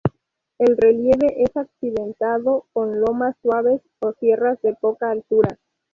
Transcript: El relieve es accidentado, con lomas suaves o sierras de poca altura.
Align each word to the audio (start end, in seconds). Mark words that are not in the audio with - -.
El 0.57 0.77
relieve 0.77 1.43
es 1.43 1.55
accidentado, 1.55 2.65
con 2.73 2.99
lomas 3.01 3.35
suaves 3.43 3.83
o 3.99 4.13
sierras 4.13 4.59
de 4.63 4.73
poca 4.73 5.11
altura. 5.11 5.59